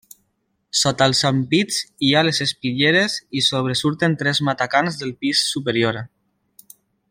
Sota 0.83 1.07
els 1.09 1.19
ampits 1.29 1.77
hi 2.07 2.09
ha 2.15 2.23
les 2.29 2.39
espitlleres 2.45 3.19
i 3.41 3.45
sobresurten 3.49 4.19
tres 4.23 4.43
matacans 4.49 4.99
del 5.03 5.15
pis 5.23 5.45
superior. 5.53 6.03